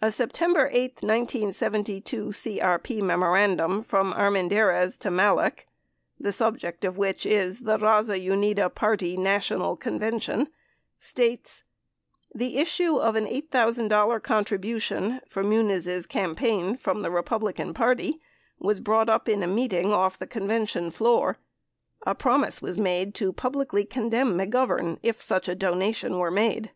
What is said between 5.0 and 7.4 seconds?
Malek, the subject of which